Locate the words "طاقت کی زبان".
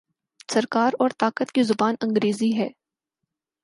1.17-1.95